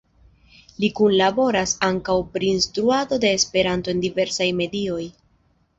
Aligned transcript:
Ili 0.79 0.87
kunlaboras 0.99 1.75
ankaŭ 1.89 2.15
pri 2.37 2.49
instruado 2.55 3.21
de 3.27 3.33
Esperanto 3.41 3.95
en 3.97 4.05
diversaj 4.09 4.51
medioj. 4.65 5.01